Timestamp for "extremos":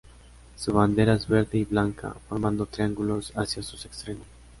3.85-4.25